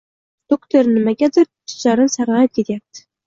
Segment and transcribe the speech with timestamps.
[0.53, 3.05] -Doktor, nimagadir tishlarim sarg'ayib ketyapti?!